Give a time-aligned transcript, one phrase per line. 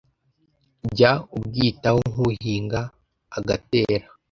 [0.91, 2.81] jya ubwitaho nk'uhinga
[3.37, 4.05] agatera